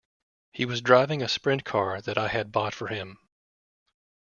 [0.51, 3.19] He was driving a sprint car that I had bought for him.